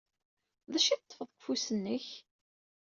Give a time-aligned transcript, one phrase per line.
[0.71, 2.07] D acu ay teḍḍfeḍ deg ufus-nnek?